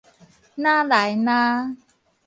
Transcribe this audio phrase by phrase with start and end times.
[0.55, 1.75] 那來那